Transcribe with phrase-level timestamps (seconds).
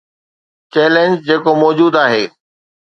[0.71, 2.23] Challenge جيڪو موجود آهي.